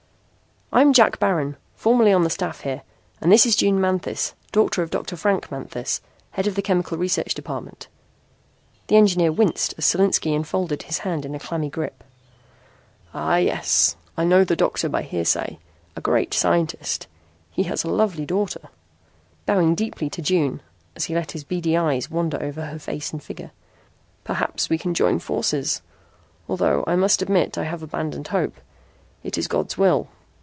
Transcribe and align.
"I'm 0.73 0.93
Jack 0.93 1.19
Baron, 1.19 1.57
formerly 1.75 2.13
on 2.13 2.23
the 2.23 2.29
staff 2.29 2.61
here, 2.61 2.83
and 3.19 3.29
this 3.29 3.45
is 3.45 3.57
June 3.57 3.81
Manthis, 3.81 4.33
daughter 4.53 4.81
of 4.81 4.89
Dr. 4.89 5.17
Frank 5.17 5.51
Manthis, 5.51 5.99
head 6.31 6.47
of 6.47 6.55
the 6.55 6.61
chemical 6.61 6.97
research 6.97 7.33
department." 7.33 7.89
The 8.87 8.95
engineer 8.95 9.33
winced 9.33 9.73
as 9.77 9.83
Solinski 9.83 10.33
enfolded 10.33 10.83
his 10.83 10.99
hand 10.99 11.25
in 11.25 11.35
a 11.35 11.39
clammy 11.39 11.69
grip. 11.69 12.05
"Ah 13.13 13.35
yes, 13.35 13.97
I 14.15 14.23
know 14.23 14.45
the 14.45 14.55
doctor 14.55 14.87
by 14.87 15.01
hearsay. 15.01 15.59
A 15.97 15.99
great 15.99 16.33
scientist. 16.33 17.07
He 17.51 17.63
has 17.63 17.83
a 17.83 17.89
lovely 17.89 18.25
daughter" 18.25 18.69
bowing 19.45 19.75
deeply 19.75 20.09
to 20.11 20.21
June 20.21 20.61
as 20.95 21.03
he 21.03 21.13
let 21.15 21.31
his 21.33 21.43
beady 21.43 21.75
eyes 21.75 22.09
wander 22.09 22.41
over 22.41 22.67
her 22.67 22.79
face 22.79 23.11
and 23.11 23.21
figure. 23.21 23.51
"Perhaps 24.23 24.69
we 24.69 24.77
can 24.77 24.93
join 24.93 25.19
forces, 25.19 25.81
although 26.47 26.85
I 26.87 26.95
must 26.95 27.21
admit 27.21 27.57
I 27.57 27.65
have 27.65 27.83
abandoned 27.83 28.29
hope. 28.29 28.53
It 29.21 29.37
is 29.37 29.49
God's 29.49 29.77
will." 29.77 30.07